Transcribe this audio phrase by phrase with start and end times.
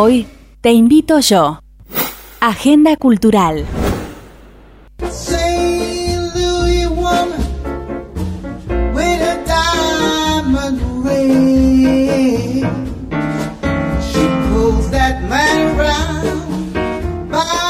[0.00, 0.28] Hoy
[0.60, 1.58] te invito yo.
[2.38, 3.66] Agenda Cultural.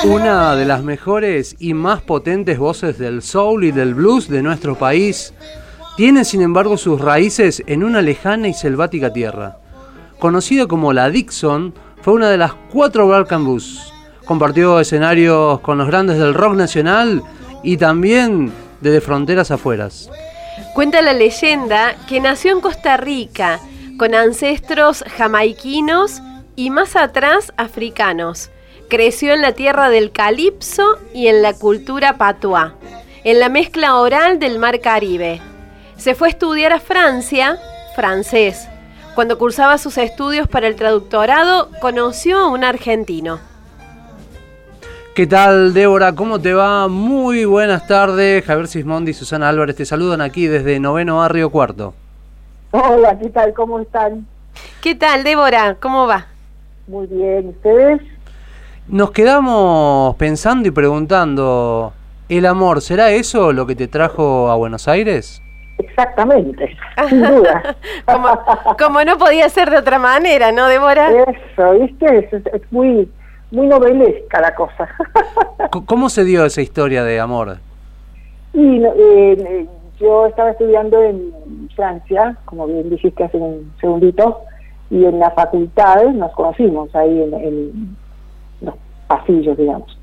[0.04, 4.74] Una de las mejores y más potentes voces del soul y del blues de nuestro
[4.74, 5.32] país
[5.96, 9.56] tiene sin embargo sus raíces en una lejana y selvática tierra.
[10.18, 11.72] Conocida como la Dixon,
[12.02, 13.92] fue una de las cuatro Black and Blues.
[14.24, 17.22] Compartió escenarios con los grandes del rock nacional
[17.62, 20.10] y también desde fronteras afueras.
[20.74, 23.60] Cuenta la leyenda que nació en Costa Rica,
[23.98, 26.20] con ancestros jamaiquinos
[26.56, 28.50] y más atrás africanos.
[28.88, 32.74] Creció en la tierra del calipso y en la cultura patuá,
[33.24, 35.40] en la mezcla oral del mar Caribe.
[35.96, 37.58] Se fue a estudiar a Francia,
[37.96, 38.68] francés.
[39.18, 43.40] Cuando cursaba sus estudios para el traductorado, conoció a un argentino.
[45.12, 46.14] ¿Qué tal, Débora?
[46.14, 46.86] ¿Cómo te va?
[46.86, 48.44] Muy buenas tardes.
[48.44, 51.94] Javier Sismondi y Susana Álvarez te saludan aquí desde Noveno Barrio Cuarto.
[52.70, 53.52] Hola, ¿qué tal?
[53.54, 54.24] ¿Cómo están?
[54.80, 55.76] ¿Qué tal, Débora?
[55.80, 56.28] ¿Cómo va?
[56.86, 58.00] Muy bien, ¿ustedes?
[58.86, 61.92] Nos quedamos pensando y preguntando,
[62.28, 65.42] ¿el amor será eso lo que te trajo a Buenos Aires?
[65.78, 66.76] Exactamente,
[67.08, 67.76] sin duda.
[68.04, 68.28] como,
[68.78, 71.08] como no podía ser de otra manera, ¿no, Débora?
[71.10, 72.18] Eso, ¿viste?
[72.18, 73.08] Es, es- es muy,
[73.50, 74.88] muy novelesca la cosa.
[75.86, 77.58] ¿Cómo se dio esa historia de amor?
[78.54, 79.66] y no, eh, eh,
[80.00, 84.40] yo estaba estudiando en Francia, como bien dijiste hace un segundito,
[84.90, 87.96] y en la facultad nos conocimos ahí en, en
[88.62, 88.74] los
[89.06, 89.96] pasillos, digamos.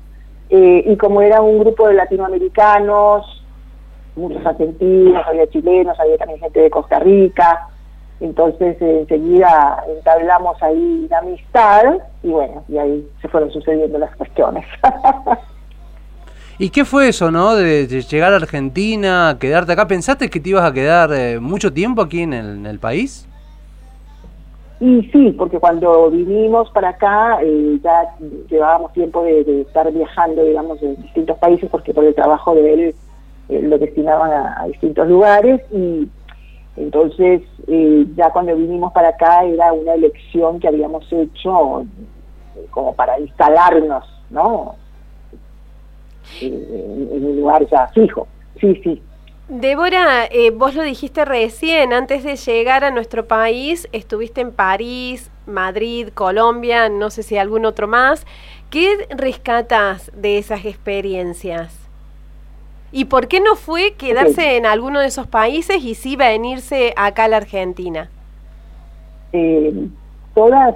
[0.48, 3.35] Eh, y como era un grupo de latinoamericanos,
[4.16, 7.68] muchos argentinos, había chilenos, había también gente de Costa Rica,
[8.20, 14.14] entonces eh, enseguida entablamos ahí la amistad y bueno, y ahí se fueron sucediendo las
[14.16, 14.64] cuestiones.
[16.58, 17.54] ¿Y qué fue eso, no?
[17.54, 19.86] De, llegar a Argentina, quedarte acá.
[19.86, 23.28] ¿Pensaste que te ibas a quedar eh, mucho tiempo aquí en el, en el país?
[24.80, 28.14] Y sí, porque cuando vinimos para acá eh, ya
[28.48, 32.72] llevábamos tiempo de, de estar viajando, digamos, en distintos países, porque por el trabajo de
[32.72, 32.94] él
[33.48, 36.08] eh, lo destinaban a, distintos lugares y
[36.76, 42.94] entonces eh, ya cuando vinimos para acá era una elección que habíamos hecho eh, como
[42.94, 44.74] para instalarnos, ¿no?
[46.40, 46.54] En,
[47.12, 48.26] en un lugar ya fijo.
[48.60, 49.02] Sí, sí.
[49.48, 56.08] Débora, vos lo dijiste recién, antes de llegar a nuestro país, estuviste en París, Madrid,
[56.12, 58.26] Colombia, no sé si algún otro más.
[58.70, 61.85] ¿Qué rescatas de esas experiencias?
[62.92, 67.24] ¿Y por qué no fue quedarse en alguno de esos países y sí venirse acá
[67.24, 68.10] a la Argentina?
[69.36, 69.88] eh,
[70.34, 70.74] todas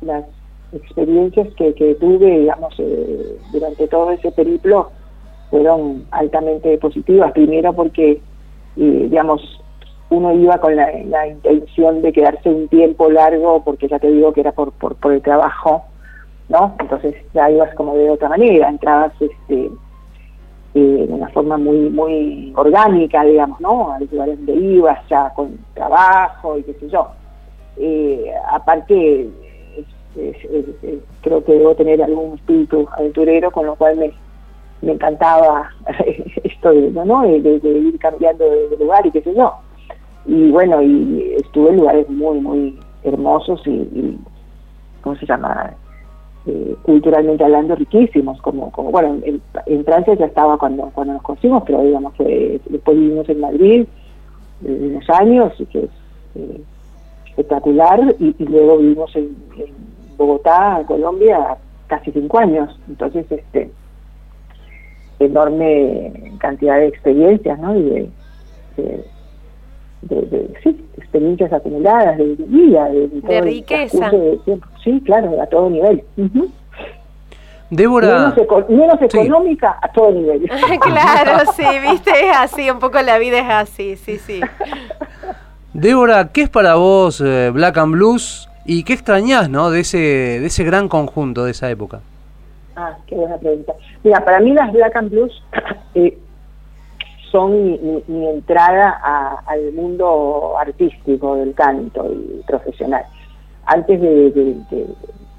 [0.00, 0.24] las
[0.72, 4.90] experiencias que, que tuve, digamos, eh, durante todo ese periplo
[5.50, 7.32] fueron altamente positivas.
[7.32, 8.20] Primero porque, eh,
[9.10, 9.40] digamos,
[10.10, 14.32] uno iba con la, la intención de quedarse un tiempo largo, porque ya te digo
[14.32, 15.84] que era por, por, por el trabajo,
[16.48, 16.74] ¿no?
[16.78, 19.70] Entonces ya ibas como de otra manera, entrabas este,
[20.78, 23.92] eh, de una forma muy muy orgánica, digamos, ¿no?
[23.92, 27.08] A los lugares donde ibas ya con trabajo y qué sé yo.
[27.76, 29.28] Eh, aparte,
[31.22, 34.12] creo que debo tener algún espíritu aventurero, con lo cual me,
[34.82, 35.70] me encantaba
[36.44, 37.26] esto de, ¿no?
[37.26, 39.54] ir cambiando de, de lugar y qué sé yo.
[40.26, 44.18] Y bueno, y estuve en lugares muy, muy hermosos y, y
[45.02, 45.74] ¿cómo se llama?
[46.50, 51.62] Eh, culturalmente hablando riquísimos, como, como bueno, en, Francia ya estaba cuando, cuando nos conocimos,
[51.66, 53.86] pero digamos, fue- después vivimos en Madrid
[54.64, 55.90] eh, unos años, que es
[56.36, 56.62] eh,
[57.26, 59.36] espectacular, y, luego vivimos en,
[60.16, 63.70] Bogotá, Colombia, casi cinco años, entonces este
[65.18, 67.74] enorme cantidad de experiencias, ¿no?
[67.74, 68.10] De,
[70.02, 73.98] de- de- sí, experiencias acumuladas, de, de vida, de, riqueza.
[73.98, 74.66] transcurso de tiempo.
[74.84, 76.04] Sí, claro, a todo nivel.
[76.16, 76.50] Ujú.
[77.70, 79.18] Débora, Menos, eco- menos Sí.
[79.18, 80.42] económica a todo nivel.
[80.80, 84.40] claro, sí, viste, es así, un poco la vida es así, sí, sí.
[85.74, 89.98] Débora, ¿qué es para vos eh, Black and Blues y qué extrañás, no, de ese
[89.98, 92.00] de ese gran conjunto de esa época?
[92.74, 93.74] Ah, qué buena pregunta.
[94.02, 95.42] Mira, para mí las Black and Blues
[95.94, 96.16] eh,
[97.30, 97.52] son
[98.06, 103.04] mi, entrada a- al mundo artístico del canto y profesional.
[103.66, 104.86] Antes de, de- de-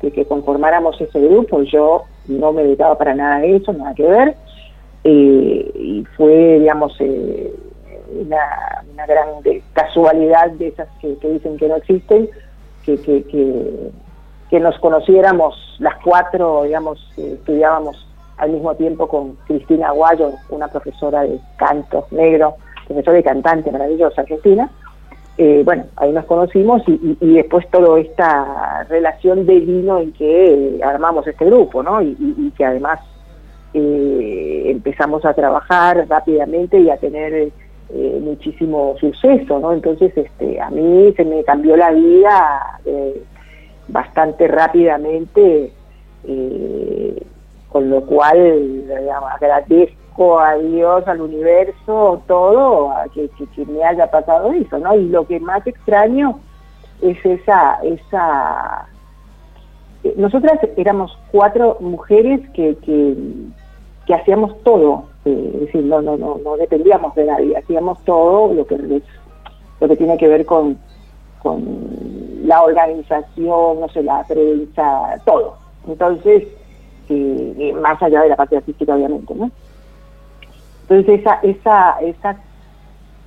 [0.01, 4.03] de que conformáramos ese grupo, yo no me dedicaba para nada a eso, nada que
[4.03, 4.35] ver,
[5.03, 7.53] eh, y fue, digamos, eh,
[8.21, 12.29] una, una gran de- casualidad de esas que, dicen que no existen,
[12.85, 13.23] que, que,
[14.59, 18.08] nos conociéramos las cuatro, digamos, estudiábamos
[18.39, 22.55] al mismo tiempo con Cristina Aguayo, una profesora de canto negro,
[22.87, 24.69] profesora y cantante maravillosa argentina.
[25.37, 31.27] Eh, bueno, ahí nos conocimos y, después toda esta relación de vino en que armamos
[31.27, 32.01] este grupo, ¿no?
[32.01, 32.99] Y, que además
[33.73, 37.51] eh, empezamos a trabajar rápidamente y a tener
[37.93, 39.71] eh, muchísimo suceso, ¿no?
[39.71, 42.79] Entonces, este, a mí se me cambió la vida
[43.87, 45.71] bastante rápidamente
[47.71, 48.85] con lo cual
[49.31, 53.29] agradezco a Dios, al universo, todo, a que,
[53.65, 54.95] me haya pasado eso, ¿no?
[54.95, 56.39] Y lo que más extraño
[57.01, 58.87] es esa, esa
[60.03, 66.39] eh, nosotras éramos cuatro mujeres que, que, hacíamos todo, eh, es decir, no, no, no,
[66.43, 68.75] no dependíamos de nadie, hacíamos todo lo que
[69.79, 70.79] lo que tiene que ver con,
[71.43, 71.63] con
[72.43, 75.57] la organización, no sé, la prensa, todo.
[75.87, 76.47] Entonces,
[77.73, 79.51] más allá de la parte artística obviamente, ¿no?
[80.89, 82.37] Entonces esa, esa, esa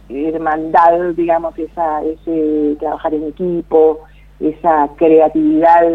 [0.08, 4.00] hermandad, digamos, esa, ese trabajar en equipo,
[4.40, 5.87] esa creatividad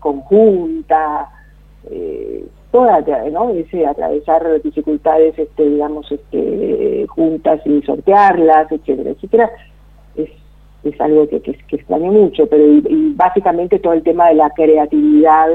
[0.00, 1.30] conjunta,
[1.90, 3.00] eh, toda,
[3.30, 3.50] ¿no?
[3.50, 9.50] Ese atravesar dificultades, este, digamos, este, juntas y sortearlas, etcétera, etcétera,
[10.16, 10.30] es,
[10.82, 14.50] es algo que, que, que extraño mucho, pero y básicamente todo el tema de la
[14.50, 15.48] creatividad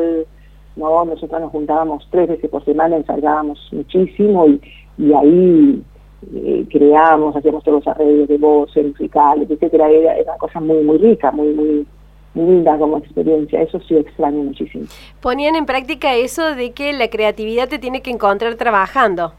[0.76, 1.06] ¿no?
[1.06, 4.62] Nosotros nos juntábamos tres veces por semana, ensayábamos muchísimo y,
[4.98, 5.84] y ahí
[6.34, 10.98] eh, creábamos, hacíamos todos los arreglos de voces, musicales, etcétera, era, una cosa muy, muy
[11.00, 11.86] rica, muy, muy,
[12.34, 14.86] linda como experiencia, eso sí extraño muchísimo.
[15.20, 19.34] Ponían en práctica eso de que la creatividad te tiene que encontrar trabajando.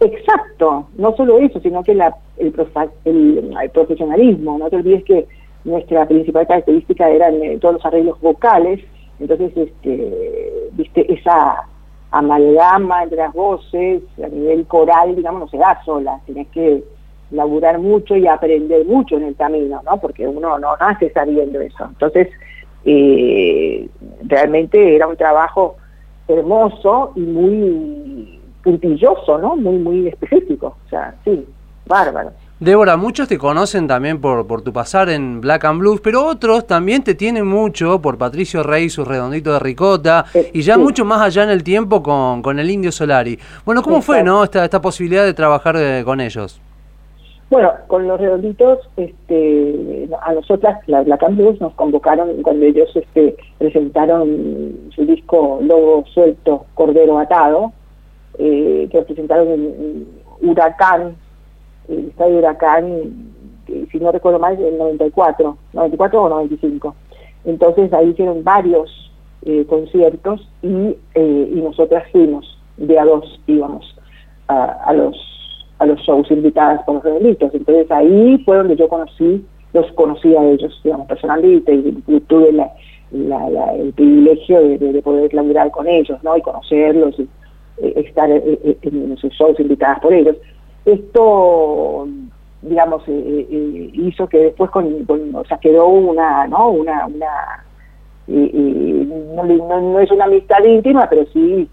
[0.00, 2.54] Exacto, no solo eso, sino que la, el,
[3.04, 5.26] el, profesionalismo, no te olvides que
[5.64, 8.80] nuestra principal característica eran eh, todos los arreglos vocales,
[9.22, 11.62] entonces, este, viste, esa
[12.10, 16.82] amalgama entre las voces a nivel coral, digamos, no se da sola, tienes que
[17.30, 19.96] laburar mucho y aprender mucho en el camino, ¿no?
[19.98, 21.84] Porque uno no nace sabiendo eso.
[21.84, 22.28] Entonces,
[22.84, 23.88] eh,
[24.24, 25.76] realmente era un trabajo
[26.26, 29.56] hermoso y muy puntilloso, ¿no?
[29.56, 30.76] Muy, muy específico.
[30.84, 31.46] O sea, sí,
[31.86, 32.32] bárbaro.
[32.62, 36.64] Débora, muchos te conocen también por, por tu pasar en Black and Blues, pero otros
[36.64, 41.22] también te tienen mucho por Patricio Rey, su redondito de ricota, y ya mucho más
[41.22, 43.36] allá en el tiempo con, con el Indio Solari.
[43.64, 46.60] Bueno, ¿cómo fue no esta, esta posibilidad de trabajar eh, con ellos?
[47.50, 52.88] Bueno, con los redonditos, este, a nosotras, la Black and Blues, nos convocaron cuando ellos
[52.94, 57.72] este, presentaron su disco Lobo Suelto, Cordero Atado,
[58.38, 60.06] eh, que presentaron en
[60.42, 61.16] Huracán
[61.88, 63.32] el estadio Huracán,
[63.90, 66.94] si no recuerdo mal, en 94, 94 o 95.
[67.44, 69.10] Entonces ahí hicieron varios
[69.44, 73.84] eh, conciertos y, eh, nosotras fuimos, de a dos íbamos
[74.48, 75.16] a, los
[75.78, 77.52] a los shows invitadas por los rebelitos.
[77.54, 83.92] Entonces ahí fue donde yo conocí, los conocí a ellos, digamos, personalmente, y, tuve el
[83.94, 86.36] privilegio de, poder laburar con ellos, ¿no?
[86.36, 87.28] Y conocerlos, y
[87.78, 90.36] eh, estar en sus shows invitadas por ellos.
[90.84, 92.08] Esto,
[92.60, 96.70] digamos, eh, eh, eh, hizo que después con, o sea, quedó una, ¿no?
[96.70, 97.64] Una, una
[98.26, 101.68] no, es una amistad íntima, pero sí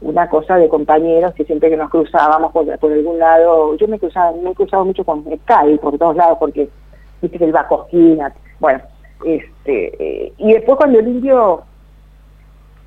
[0.00, 3.98] una cosa de compañeros que siempre que nos cruzábamos por, por algún lado, yo me
[3.98, 6.68] cruzaba, me he cruzado mucho con Sky por todos lados porque
[7.20, 8.80] viste que él va a bueno,
[9.24, 11.62] este, y después cuando el indio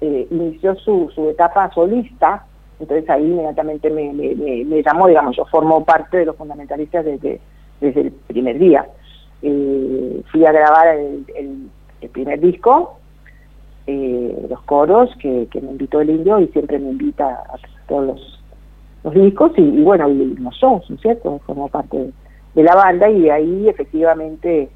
[0.02, 2.46] inició su, su etapa solista,
[2.80, 7.40] entonces ahí inmediatamente me, llamó, digamos, yo formo parte de los fundamentalistas desde,
[7.80, 8.88] desde el primer día.
[9.42, 13.00] Eh, fui a grabar el, el, primer disco,
[13.88, 18.40] eh, los coros que, me invitó el indio y siempre me invita a todos los,
[19.04, 21.40] los discos y, bueno, y los ¿no es cierto?
[21.46, 22.12] Formo parte
[22.54, 24.70] de, la banda y ahí efectivamente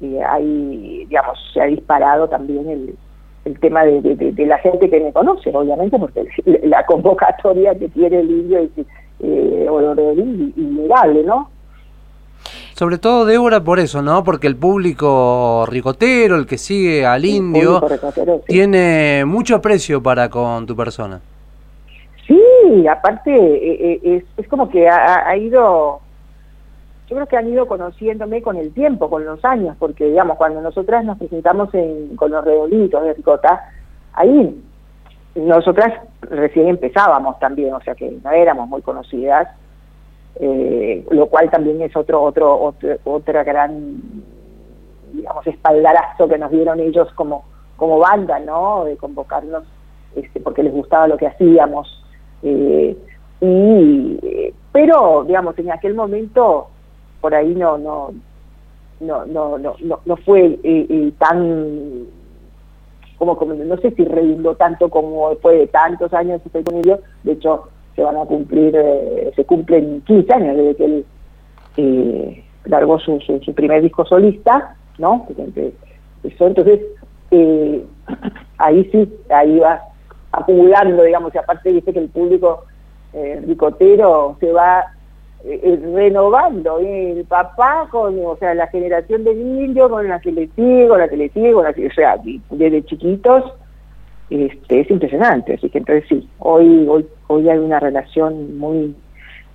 [0.00, 2.96] eh, hay, digamos, se ha disparado también el,
[3.48, 6.26] el tema de, la gente que me conoce, obviamente, porque
[6.64, 8.70] la convocatoria que tiene el indio es
[9.20, 9.66] eh,
[10.56, 11.50] innegable, ¿no?
[12.74, 14.22] Sobre todo, Débora, por eso, ¿no?
[14.22, 17.82] Porque el público ricotero, el que sigue al indio,
[18.46, 21.20] tiene mucho aprecio para con tu persona.
[22.26, 26.00] Sí, aparte, eh, eh, es, es como que ha ido
[27.08, 30.60] yo creo que han ido conociéndome con el tiempo, con los años, porque digamos, cuando
[30.60, 31.70] nosotras nos presentamos
[32.16, 33.70] con los redonditos de Ricota,
[34.12, 34.62] ahí
[35.34, 39.48] nosotras recién empezábamos también, o sea que no éramos muy conocidas,
[40.36, 44.02] eh, lo cual también es otro, otro, otro, otra gran,
[45.12, 47.44] digamos, espaldarazo que nos dieron ellos como,
[47.76, 48.84] como banda, ¿no?
[48.84, 49.64] De convocarnos
[50.14, 52.04] este, porque les gustaba lo que hacíamos.
[52.42, 52.96] Eh,
[53.40, 56.68] y, eh, pero, digamos, en aquel momento
[57.20, 58.12] por ahí no, no,
[59.00, 62.06] no, no, no, no, no fue eh, tan
[63.18, 67.00] como, como, no sé si redundó tanto como después de tantos años estoy con ellos,
[67.24, 68.76] de hecho se van a cumplir,
[69.34, 71.06] se cumplen 15 años desde que él
[71.78, 75.26] eh, largó su, su, primer disco solista, ¿no?
[76.24, 76.80] Entonces,
[77.30, 77.84] eh,
[78.58, 79.80] ahí sí, ahí va
[80.32, 82.64] acumulando, digamos, y aparte dice que el público
[83.12, 84.92] eh, ricotero se va
[85.44, 90.48] eh, renovando, el papá con, o sea, la generación de niños con la que le
[90.48, 92.16] sigo, la que le sigo, la que, o sea,
[92.50, 93.44] desde chiquitos,
[94.30, 98.94] este, es impresionante, así que entonces sí, hoy, hoy, hoy hay una relación muy,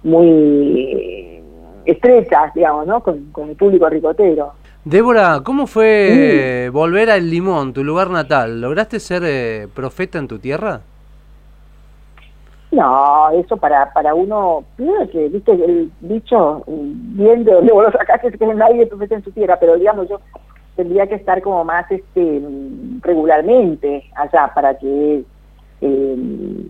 [0.03, 1.41] muy
[1.85, 3.03] estrecha, digamos, ¿no?
[3.03, 4.53] Con, con el público ricotero.
[4.85, 8.59] Débora, ¿cómo fue volver al Limón, tu lugar natal?
[8.59, 10.81] ¿Lograste ser eh, profeta en tu tierra?
[12.73, 14.63] No, eso para para uno,
[15.11, 19.75] que, viste, el dicho, viendo, luego lo sacaste, que nadie profeta en su tierra, pero
[19.75, 20.19] digamos, yo
[20.75, 22.41] tendría que estar como más este
[23.01, 25.23] regularmente allá para que,
[25.81, 26.65] eh,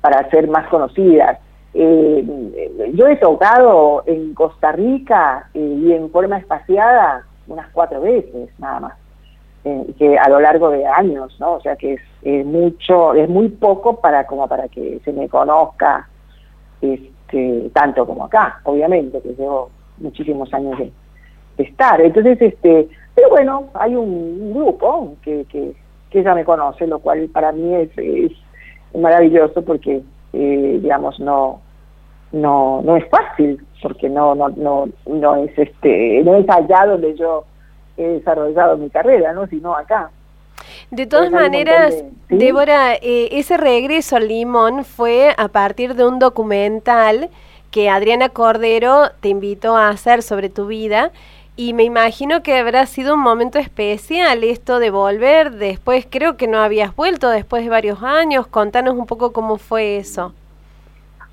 [0.00, 1.38] para ser más conocidas.
[1.74, 8.50] Eh, yo he tocado en Costa Rica eh, y en forma espaciada unas cuatro veces
[8.58, 8.92] nada más,
[9.98, 11.54] que a lo largo de años, ¿no?
[11.54, 16.08] O sea que es, mucho, es muy poco para como para que se me conozca
[16.80, 20.92] este, tanto como acá, obviamente, que llevo muchísimos años de,
[21.58, 22.00] estar.
[22.00, 25.72] Entonces, este, pero bueno, hay un, grupo que, que,
[26.08, 28.32] que ya me conoce, lo cual para mí es, es
[28.94, 31.60] maravilloso porque eh, digamos, no,
[32.32, 37.16] no, no es fácil, porque no, no, no, no es este, no es allá donde
[37.16, 37.44] yo
[37.98, 39.46] he desarrollado mi carrera, ¿no?
[39.46, 40.10] sino acá.
[40.90, 41.94] De todas maneras,
[42.28, 47.28] Débora, eh, ese regreso al Limón fue a partir de un documental
[47.70, 51.12] que Adriana Cordero te invitó a hacer sobre tu vida
[51.56, 56.46] y me imagino que habrá sido un momento especial esto de volver después, creo que
[56.46, 60.32] no habías vuelto después de varios años, contanos un poco cómo fue eso.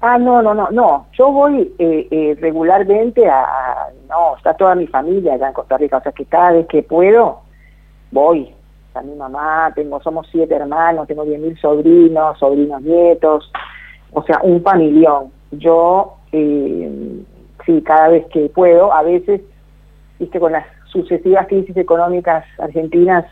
[0.08, 4.86] Ah, no, no, no, no, yo voy eh, eh, regularmente a, no, está toda mi
[4.86, 7.40] familia allá en Costa Rica, o sea que cada vez que puedo,
[8.12, 8.54] voy,
[8.94, 13.52] a mi mamá, tengo, somos siete hermanos, tengo diez mil sobrinos, sobrinos nietos,
[14.12, 15.32] o sea, un familión.
[15.50, 17.24] Yo, eh,
[17.66, 19.42] sí, cada vez que puedo, a veces
[20.20, 23.26] viste, con las sucesivas crisis económicas argentinas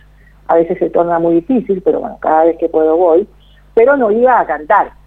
[0.48, 3.28] a veces se torna muy difícil, pero bueno, cada vez que puedo voy,
[3.76, 5.03] pero no iba a cantar.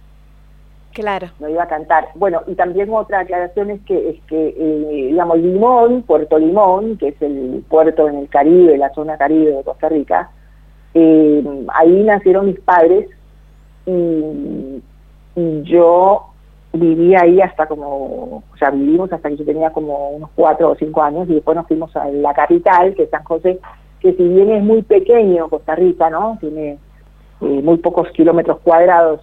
[0.96, 1.28] Claro.
[1.40, 2.08] No iba a cantar.
[2.14, 7.08] Bueno, y también otra aclaración es que, es que eh, digamos, Limón, Puerto Limón, que
[7.08, 10.30] es el puerto en el Caribe, la zona Caribe de Costa Rica,
[10.94, 13.10] eh, ahí nacieron mis padres
[13.84, 14.82] y
[15.64, 16.28] yo
[16.72, 20.76] viví ahí hasta como, o sea, vivimos hasta que yo tenía como unos cuatro o
[20.76, 23.60] cinco años y después nos fuimos a la capital, que es San José,
[24.00, 26.38] que si bien es muy pequeño Costa Rica, ¿no?
[26.40, 26.78] Tiene
[27.42, 29.20] eh, muy pocos kilómetros cuadrados,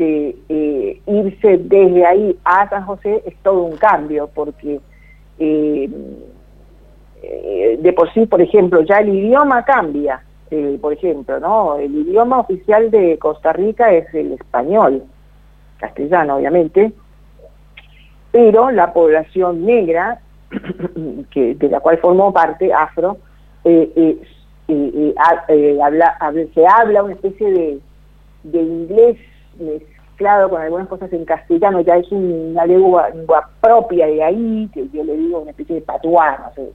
[0.00, 4.80] este, eh, irse desde ahí a San José es todo un cambio, porque
[5.38, 5.90] eh,
[7.78, 10.22] de por sí, por ejemplo, ya el idioma cambia,
[10.80, 11.76] por ejemplo, ¿no?
[11.76, 15.04] El idioma oficial de Costa Rica es el español
[15.78, 16.92] castellano obviamente,
[18.32, 20.20] pero la población negra,
[21.30, 23.18] que de la cual formó parte, afro,
[23.64, 24.18] eh, eh,
[24.68, 26.18] eh, habla,
[26.54, 27.80] se habla una especie
[28.42, 29.18] de inglés
[29.60, 33.10] mezclado con algunas cosas en castellano, ya es una lengua,
[33.60, 36.72] propia de ahí, que yo le digo una especie de patuá, no sé,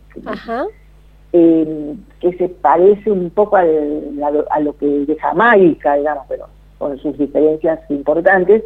[2.22, 7.18] que se parece un poco a, a, lo que de Jamaica, digamos, pero con sus
[7.18, 8.64] diferencias importantes,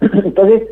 [0.00, 0.68] Entonces,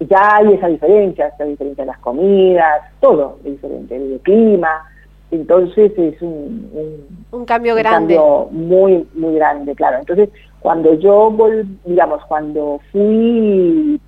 [0.00, 4.88] ya hay esa diferencia, esa diferencia en las comidas, todo es diferente, el clima.
[5.34, 8.14] Entonces es un, un, cambio grande.
[8.14, 9.98] Cambio muy, muy grande, claro.
[9.98, 10.28] Entonces,
[10.60, 11.36] cuando yo,
[11.84, 14.00] digamos, cuando fui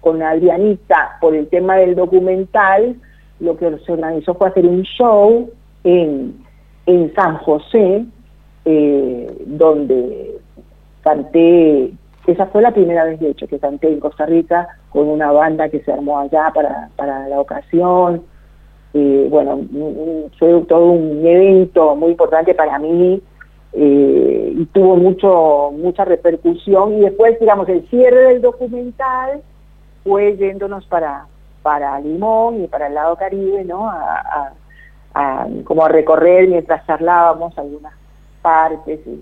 [0.00, 2.96] con Adrianita por el tema del documental,
[3.38, 5.50] lo que se organizó fue hacer un show
[5.84, 6.44] en,
[6.86, 8.04] en San José,
[8.64, 10.38] eh, donde
[11.02, 11.92] canté
[12.26, 15.68] esa fue la primera vez, de hecho, que canté en Costa Rica con una banda
[15.68, 18.22] que se armó allá para, para la ocasión.
[18.92, 19.60] Bueno,
[20.38, 23.22] fue todo un evento muy importante para mí
[23.72, 26.94] eh, y tuvo mucho mucha repercusión.
[26.94, 29.42] Y después, digamos, el cierre del documental
[30.02, 31.26] fue yéndonos para,
[31.62, 33.88] para Limón y para el lado Caribe, ¿no?
[33.88, 34.52] A,
[35.64, 37.92] como a recorrer mientras charlábamos algunas
[38.42, 39.20] partes, y,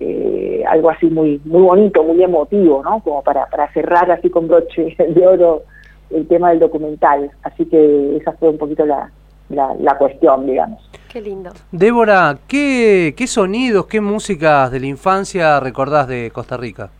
[0.00, 3.02] eh, algo así muy muy bonito, muy emotivo, ¿no?
[3.02, 5.64] Como para, para cerrar así con broche de oro
[6.10, 7.30] el tema del documental.
[7.42, 9.10] Así que esa fue un poquito la,
[9.48, 10.88] la, la cuestión, digamos.
[11.12, 11.50] Qué lindo.
[11.72, 16.90] Débora, ¿qué, ¿qué sonidos, qué músicas de la infancia recordás de Costa Rica?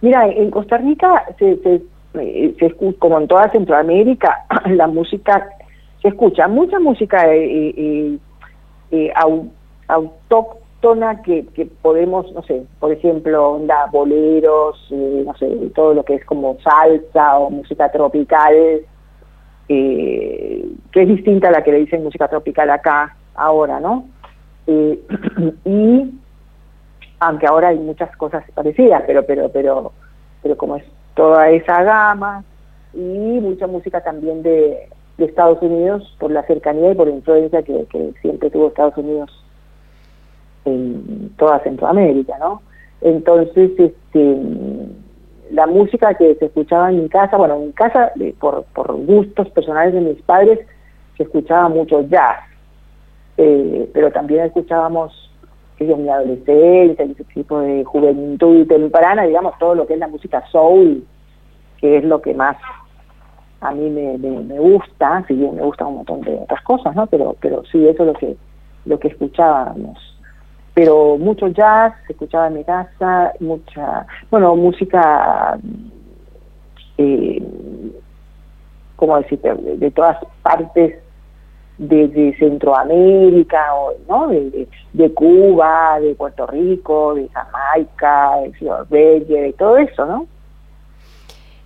[0.00, 1.82] Mira, en Costa Rica, se, se,
[2.14, 5.48] eh, se como en toda Centroamérica, la música,
[6.02, 8.18] se escucha mucha música eh, eh,
[8.90, 9.48] eh, au-
[9.88, 10.63] autóctona
[11.24, 16.16] que, que podemos, no sé, por ejemplo, onda, boleros, eh, no sé, todo lo que
[16.16, 18.54] es como salsa o música tropical,
[19.68, 24.04] eh, que es distinta a la que le dicen música tropical acá, ahora, ¿no?
[24.66, 25.00] Eh,
[25.64, 26.12] y
[27.20, 29.92] aunque ahora hay muchas cosas parecidas, pero, pero, pero,
[30.42, 32.44] pero como es toda esa gama,
[32.92, 37.62] y mucha música también de, de Estados Unidos por la cercanía y por la influencia
[37.62, 39.43] que, que siempre tuvo Estados Unidos
[40.64, 42.62] en toda Centroamérica, ¿no?
[43.00, 44.38] Entonces, este,
[45.50, 49.94] la música que se escuchaba en mi casa, bueno, en casa, por, por gustos personales
[49.94, 50.60] de mis padres,
[51.16, 52.40] se escuchaba mucho jazz,
[53.36, 55.24] eh, pero también escuchábamos
[55.80, 60.42] yo, mi adolescencia, ese tipo de juventud temprana, digamos, todo lo que es la música
[60.50, 61.04] soul,
[61.78, 62.56] que es lo que más
[63.60, 66.94] a mí me, me, me gusta, si bien me gusta un montón de otras cosas,
[66.94, 67.06] ¿no?
[67.06, 68.36] Pero, pero sí, eso es lo que,
[68.84, 69.98] lo que escuchábamos.
[70.74, 75.56] Pero mucho jazz se escuchaba en mi casa, mucha, bueno, música,
[76.98, 77.42] eh,
[78.96, 80.98] ¿cómo decirte?, de, todas partes
[81.78, 83.66] de, de Centroamérica,
[84.08, 84.28] ¿no?
[84.28, 90.26] De Cuba, de Puerto Rico, de Jamaica, de Ciudad Bella, de todo eso, ¿no?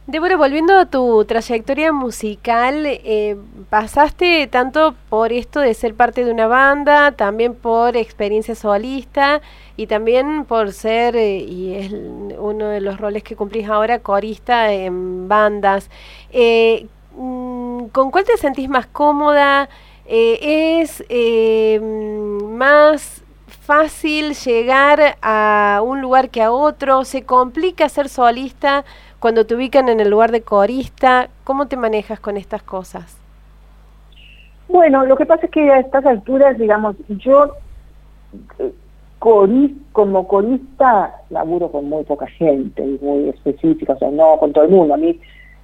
[0.09, 3.37] Débora, volviendo a tu trayectoria musical, eh,
[3.69, 9.43] pasaste tanto por esto de ser parte de una banda, también por experiencia solista
[9.77, 11.93] y también por ser, eh, y es
[12.39, 15.91] uno de los roles que cumplís ahora, corista en bandas.
[16.33, 19.69] Eh, mm, ¿Con cuál te sentís más cómoda?
[20.07, 21.05] ¿Es
[22.43, 23.23] más
[23.69, 27.05] fácil llegar a un lugar que a otro?
[27.05, 28.87] ¿Se complica ser solista?
[29.21, 33.19] Cuando te ubican en el lugar de corista, ¿cómo te manejas con estas cosas?
[34.69, 37.55] Bueno, lo que pasa es que a estas alturas, digamos, yo
[38.59, 38.73] eh,
[39.19, 44.71] como corista laburo con muy poca gente, muy específica, o sea, no con todo el
[44.71, 44.95] mundo.
[44.95, 45.19] A mí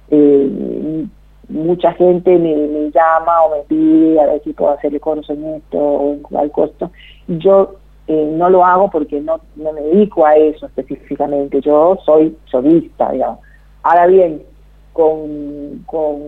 [0.09, 1.05] eh,
[1.47, 5.45] mucha gente me, me, llama o me pide a ver si puedo hacerle coros en
[5.45, 6.91] esto o en cual costo.
[7.27, 7.75] Yo
[8.07, 13.11] eh, no lo hago porque no, no me dedico a eso específicamente, yo soy solista,
[13.11, 13.39] digamos.
[13.81, 14.43] Ahora bien,
[14.93, 16.21] con, con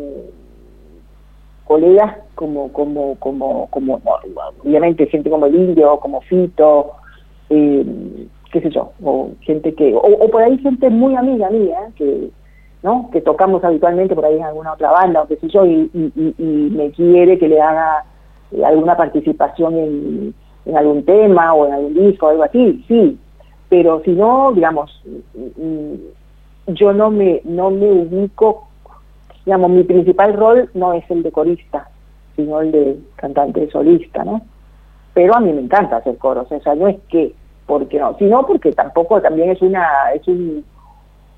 [1.66, 4.02] colegas como, como, como, como,
[4.64, 6.94] obviamente gente como el indio, como Fito,
[7.50, 7.86] eh,
[8.52, 12.30] qué sé yo, o gente que, o, o, por ahí gente muy amiga mía, que,
[12.82, 13.10] ¿no?
[13.12, 16.34] que tocamos habitualmente por ahí en alguna otra banda, o qué sé yo, y, y,
[16.38, 18.04] y me quiere que le haga
[18.52, 20.34] eh, alguna participación en,
[20.68, 23.18] en algún tema o en algún disco o algo así, sí,
[23.70, 25.04] pero si no, digamos,
[26.68, 28.68] yo no me, no me ubico
[29.48, 31.90] digamos, mi principal rol no es el de corista,
[32.36, 34.42] sino el de cantante solista, ¿no?
[35.14, 37.34] Pero a mí me encanta hacer coros, o sea, no es que,
[37.66, 40.66] porque no, sino porque tampoco también es una, es un,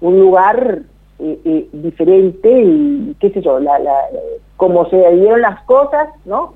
[0.02, 0.80] un lugar
[1.20, 3.96] eh, eh, diferente y qué sé yo, la, la,
[4.58, 6.56] como se dieron las cosas, ¿no?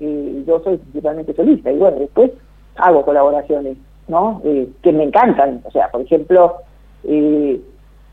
[0.00, 2.30] Y yo soy principalmente solista y bueno, después
[2.76, 3.76] hago colaboraciones,
[4.08, 4.40] ¿no?
[4.44, 6.56] Eh, que me encantan, o sea, por ejemplo,
[7.04, 7.60] eh,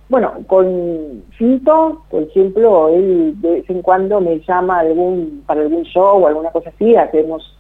[0.10, 5.84] bueno, con Fito, por ejemplo, él de vez en cuando me llama algún para algún
[5.84, 7.58] show o alguna cosa así, hacemos,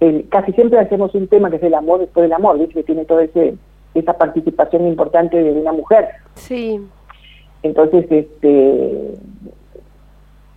[0.00, 2.70] el, casi siempre hacemos un tema que es el amor después del amor, ¿ves?
[2.70, 3.54] que tiene toda ese,
[3.94, 6.08] esa participación importante de una mujer.
[6.34, 6.80] Sí.
[7.62, 9.14] Entonces, este,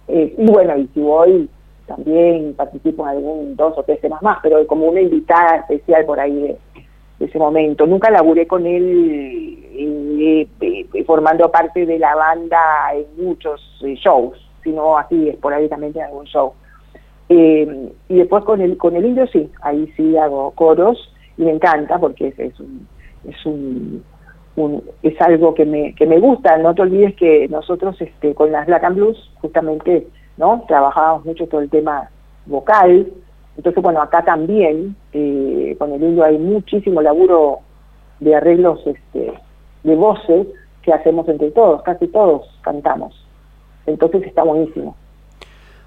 [0.08, 1.50] eh, y bueno, y si voy,
[1.90, 6.20] también participo en algún dos o tres temas más, pero como una invitada especial por
[6.20, 6.58] ahí de,
[7.20, 7.86] ese momento.
[7.86, 12.58] Nunca laburé con él eh, eh, formando parte de la banda
[12.94, 16.54] en muchos eh, shows, sino así esporádicamente en algún show.
[17.28, 22.00] y después con el con el indio sí, ahí sí hago coros y me encanta
[22.00, 22.88] porque es, es un
[23.28, 24.04] es un,
[24.56, 26.58] un, es algo que me que me gusta.
[26.58, 30.08] No te olvides que nosotros este con las Black and Blues justamente
[30.40, 32.10] no trabajábamos mucho todo el tema
[32.48, 33.08] vocal.
[33.58, 37.60] Entonces bueno acá también eh, con el indio hay muchísimo laburo
[38.20, 39.34] de arreglos este
[39.84, 40.48] de voces
[40.82, 43.14] que hacemos entre todos, casi todos cantamos.
[43.86, 44.96] Entonces está buenísimo.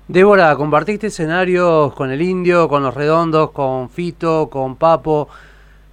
[0.08, 5.28] Débora, compartiste escenarios con el Indio, con los Redondos, con Fito, con Papo.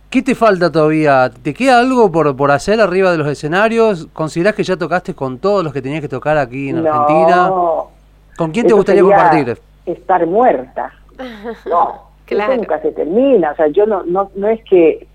[0.09, 1.29] ¿Qué te falta todavía?
[1.29, 4.07] ¿Te queda algo por, por hacer arriba de los escenarios?
[4.11, 7.51] ¿Considerás que ya tocaste con todos los que tenías que tocar aquí en No, Argentina?
[8.39, 9.57] ¿Con quién te eso gustaría compartir?
[9.85, 10.93] Estar muerta.
[11.69, 12.53] No, Claro.
[12.53, 13.51] eso nunca se termina.
[13.51, 15.05] O sea, yo no, no, no es que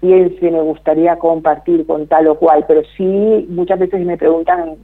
[0.00, 4.74] piense me gustaría compartir con tal o cual, pero sí muchas veces me preguntan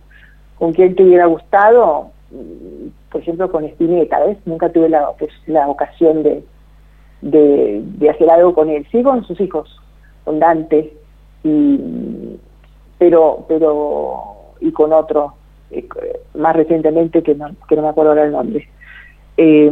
[0.56, 4.36] con quién te hubiera gustado, Mm, por ejemplo con Spinetta, ¿ves?
[4.44, 6.44] Nunca tuve la, pues, la ocasión de,
[7.22, 8.86] de, de hacer algo con él.
[8.92, 9.80] Sí con sus hijos,
[10.24, 10.92] con Dante,
[11.42, 12.38] y,
[12.98, 14.22] pero, pero,
[14.60, 15.34] y con otro,
[15.70, 15.86] eh,
[16.34, 18.68] más recientemente que no, que no me acuerdo ahora el nombre.
[19.36, 19.70] Eh,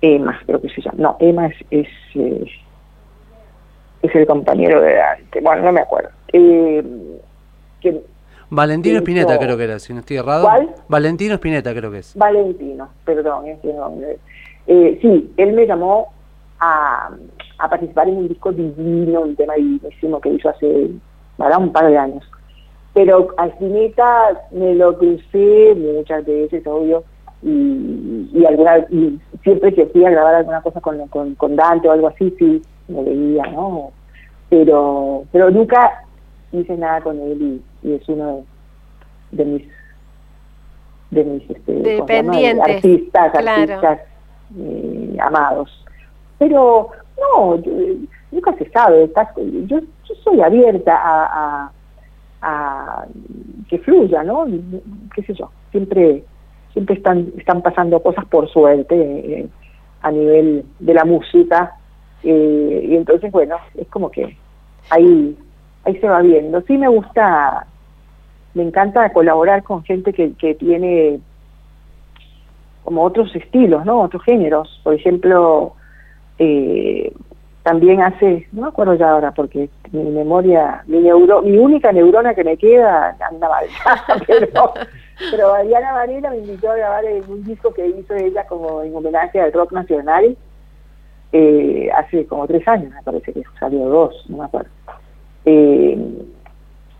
[0.00, 0.96] Emma, creo que se llama.
[0.98, 2.44] No, Emma es, es, eh,
[4.02, 5.40] es el compañero de Dante.
[5.40, 6.10] Bueno, no me acuerdo.
[6.30, 6.84] Que,
[8.50, 9.04] Valentino yo-
[9.38, 10.44] creo que era, si no estoy errado.
[10.44, 10.74] ¿Cuál?
[10.88, 12.14] Valentino Spinetta creo que es.
[12.16, 14.18] Valentino, perdón, ese nombre.
[14.66, 16.12] Eh, sí, él me llamó
[16.60, 17.10] a,
[17.58, 20.90] a participar en un disco divino, un tema divinísimo que hizo hace
[21.38, 21.58] ¿verdad?
[21.58, 22.22] un par de años.
[22.94, 27.02] Pero a Spinetta me lo crucé muchas veces, obvio,
[27.42, 31.88] y, y, alguna, y siempre que fui a grabar alguna cosa con, con, con Dante
[31.88, 33.90] o algo así, sí, me veía, ¿no?
[34.48, 36.04] Pero, pero nunca
[36.52, 38.44] hice nada con él y, y es uno
[39.32, 39.62] de, de mis
[41.10, 42.32] de mis este, De ¿cómo se llama?
[42.32, 43.62] pendientes, artistas, claro.
[43.62, 44.00] artistas
[44.58, 45.84] eh, amados.
[46.38, 46.88] Pero
[47.20, 47.72] no, yo-
[48.32, 49.04] nunca se sabe.
[49.04, 51.24] estás- yo, yo soy abierta a,
[51.64, 51.72] a,
[53.68, 54.46] que fluya, ¿no?
[55.14, 55.50] Qué sé yo.
[55.70, 56.24] Siempre
[56.72, 59.48] siempre están están pasando cosas por suerte eh,
[60.02, 61.76] a nivel de la música
[62.24, 64.36] eh, y entonces bueno es como que
[64.90, 65.36] ahí
[65.84, 66.60] ahí se va viendo.
[66.62, 67.66] Sí me gusta
[68.54, 71.20] me encanta colaborar con gente que, que tiene
[72.84, 74.02] como otros estilos, ¿no?
[74.02, 74.80] Otros géneros.
[74.84, 75.72] Por ejemplo,
[76.38, 77.12] eh,
[77.64, 82.34] también hace, no me acuerdo ya ahora porque mi memoria, mi neuro, mi única neurona
[82.34, 83.64] que me queda anda mal,
[84.26, 84.74] pero,
[85.30, 89.40] pero Diana Varela me invitó a grabar un disco que hizo ella como en homenaje
[89.40, 90.36] al rock nacional
[91.32, 94.70] eh, hace como tres años, me parece que salió dos, no me acuerdo.
[95.46, 95.98] Eh,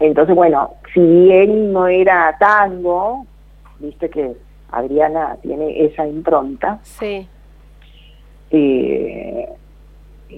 [0.00, 3.26] entonces, bueno, si bien no era tango,
[3.78, 4.34] viste que
[4.72, 7.28] Adriana tiene esa impronta, Sí.
[8.50, 9.48] eh,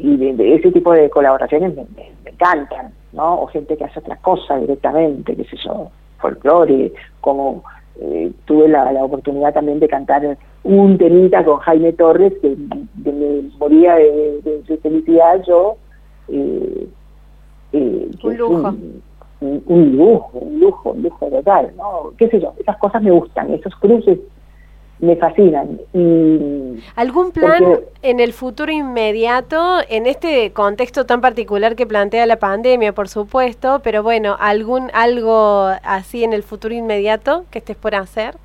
[0.02, 3.40] y de, de ese tipo de colaboraciones me, me- me encantan, ¿no?
[3.42, 7.62] O gente que hace otra cosa directamente, qué sé yo, folclore, como
[8.00, 12.56] eh, tuve la, la oportunidad también de cantar un temita con Jaime Torres, que,
[13.04, 15.76] que me moría de, de- de felicidad yo,
[16.28, 16.86] eh,
[17.72, 18.68] eh, Un lujo.
[18.68, 19.02] Un,
[19.40, 22.10] un- un lujo, un lujo, un lujo total, ¿no?
[22.16, 24.18] Qué sé yo, esas cosas me gustan, esos cruces
[24.98, 25.78] me fascinan.
[25.92, 32.24] Y ¿Algún plan Porque- en el futuro inmediato, en este contexto tan particular que plantea
[32.26, 37.76] la pandemia, por supuesto, pero bueno, algún algo así en el futuro inmediato que estés
[37.76, 38.36] por hacer,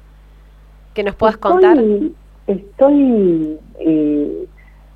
[0.93, 1.77] que nos puedas Estoy- contar?
[2.47, 4.45] Estoy, eh,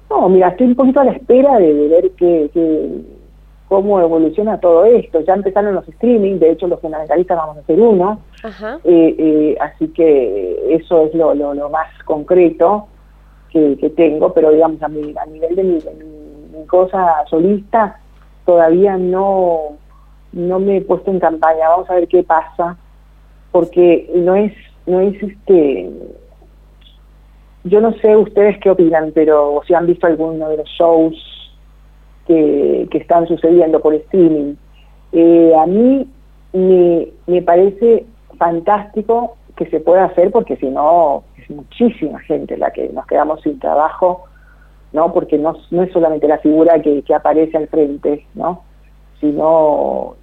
[0.10, 2.90] no, mira, estoy un poquito a la espera de, de ver qué, qué-
[3.76, 5.20] cómo evoluciona todo esto.
[5.20, 8.22] Ya empezaron los streaming, de hecho los fundamentalistas vamos a hacer uno,
[8.86, 12.88] eh, eh, así que eso es lo, lo, lo más concreto
[13.52, 15.94] que, que tengo, pero digamos a, mi, a nivel de mi, de
[16.58, 18.00] mi cosa solista
[18.46, 19.78] todavía no,
[20.32, 22.78] no me he puesto en campaña, vamos a ver qué pasa,
[23.52, 24.54] porque no es,
[24.86, 25.92] no es este
[27.66, 31.35] yo no sé ustedes qué opinan, pero si han visto alguno de los shows
[32.28, 34.56] que, que están sucediendo por streaming,
[35.12, 36.08] eh, a mí
[36.54, 38.06] me, me parece
[38.38, 43.42] fantástico que se pueda hacer porque si no es muchísima gente la que nos quedamos
[43.42, 44.24] sin trabajo,
[44.92, 45.14] ¿no?
[45.14, 48.62] Porque no, no es solamente la figura que, que aparece al frente, ¿no?
[49.22, 50.16] Sino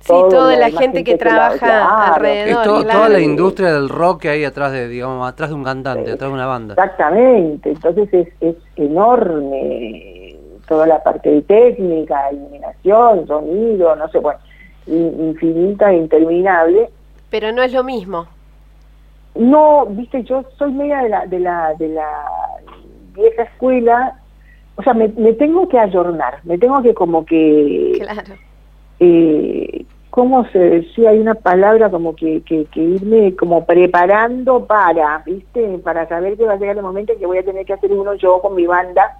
[0.00, 2.14] Sí, toda la gente que gente que la- trabaja claro.
[2.14, 2.48] alrededor.
[2.48, 2.98] Es to- claro.
[2.98, 6.30] toda la industria del rock que hay atrás de, digamos, atrás de un cantante, atrás
[6.30, 6.74] de una banda.
[6.74, 10.17] Exactamente, entonces es, es enorme
[10.68, 14.38] toda la parte de técnica, iluminación, sonido, no sé, bueno,
[14.86, 16.90] in- infinita e interminable.
[17.30, 18.26] Pero no es lo mismo.
[19.34, 22.10] No, viste, yo soy media de la, de la, de la
[23.14, 24.18] vieja escuela,
[24.76, 28.34] o sea, me, me tengo que ayornar, me tengo que como que Claro.
[29.00, 31.10] eh, ¿cómo se decía?
[31.10, 35.78] Hay una palabra como que, que, que irme como preparando para, ¿viste?
[35.78, 37.92] Para saber que va a llegar el momento en que voy a tener que hacer
[37.92, 39.16] uno yo con mi banda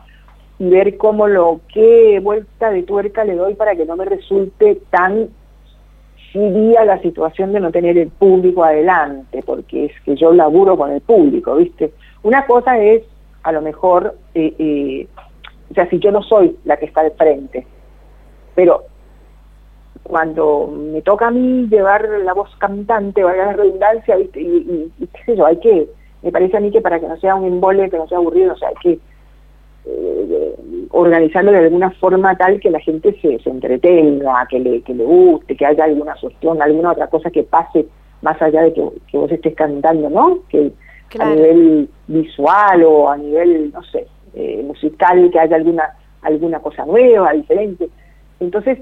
[0.59, 4.81] y ver cómo lo, qué vuelta de tuerca le doy para que no me resulte
[4.91, 5.29] tan
[6.33, 10.93] sería la situación de no tener el público adelante, porque es que yo laburo con
[10.93, 11.93] el público, ¿viste?
[12.23, 13.03] Una cosa es,
[13.43, 15.09] a lo mejor, eh, eh,
[15.71, 17.67] o sea, si yo no soy la que está al frente,
[18.55, 18.85] pero
[20.03, 24.41] cuando me toca a mí llevar la voz cantante, valga la redundancia, ¿viste?
[24.41, 25.89] Y, y, qué sé yo, hay que,
[26.23, 28.53] me parece a mí que para que no sea un embole, que no sea aburrido,
[28.53, 28.99] o sea, hay que
[29.89, 30.55] eh,
[30.91, 35.05] organizarlo de alguna forma tal que la gente se, se entretenga, que le, que le
[35.05, 37.87] guste, que haya alguna solución, alguna otra cosa que pase
[38.23, 38.83] más allá de que,
[39.17, 40.41] vos estés cantando, ¿no?
[40.49, 40.73] Que
[41.19, 46.85] a nivel visual o a nivel, no sé, eh, musical, que haya alguna alguna cosa
[46.85, 47.89] nueva, diferente.
[48.41, 48.79] Entonces,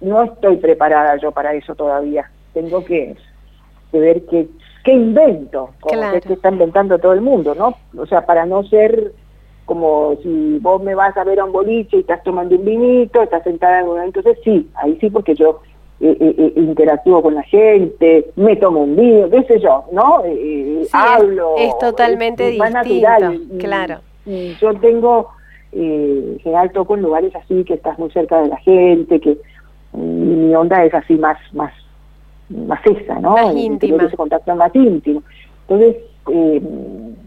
[0.00, 2.30] no estoy preparada yo para eso todavía.
[2.52, 3.16] Tengo que,
[3.92, 4.48] ver qué,
[4.84, 7.76] qué invento, como que está inventando todo el mundo, ¿no?
[8.00, 9.12] O sea, para no ser
[9.66, 13.22] como si vos me vas a ver a un boliche y estás tomando un vinito,
[13.22, 15.60] estás sentada en un entonces sí, ahí sí porque yo
[16.00, 20.22] eh, eh, eh, interactúo con la gente, me tomo un vino, qué sé yo, ¿no?
[20.92, 21.54] hablo.
[21.58, 24.00] Es, totalmente distinto, claro.
[24.24, 25.30] Y yo tengo,
[25.72, 29.38] eh, general toco en lugares así que estás muy cerca de la gente, que
[29.92, 31.72] mi onda es así más, más,
[32.50, 33.30] más esa, ¿no?
[33.30, 34.04] Más íntima.
[34.04, 35.22] Ese contacto más íntimo.
[35.62, 35.96] Entonces,
[36.28, 36.62] eh,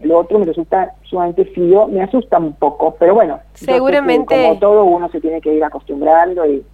[0.02, 4.84] lo otro me resulta sumamente frío, me asusta un poco, pero bueno, seguramente como todo
[4.84, 6.64] uno se tiene que ir acostumbrando y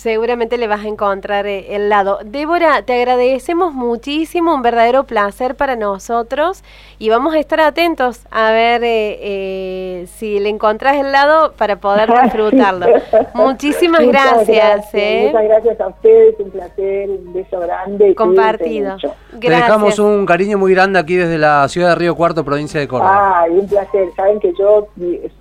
[0.00, 2.20] Seguramente le vas a encontrar eh, el lado.
[2.24, 6.64] Débora, te agradecemos muchísimo, un verdadero placer para nosotros
[6.98, 11.76] y vamos a estar atentos a ver eh, eh, si le encontrás el lado para
[11.76, 12.86] poder disfrutarlo.
[13.34, 14.86] Muchísimas gracias.
[14.86, 18.14] Muchas gracias a ustedes, un placer, un beso grande.
[18.14, 18.96] Compartido.
[19.38, 22.88] Te dejamos un cariño muy grande aquí desde la ciudad de Río Cuarto, provincia de
[22.88, 23.42] Córdoba.
[23.42, 24.08] Ay, un placer.
[24.16, 24.86] Saben que yo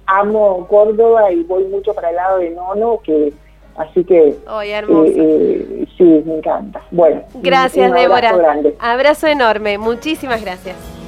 [0.06, 3.32] amo Córdoba y voy mucho para el lado de Nono, que
[3.80, 6.82] Así que eh, eh, sí, me encanta.
[6.92, 8.36] Bueno, gracias Débora.
[8.78, 10.99] Abrazo enorme, muchísimas gracias.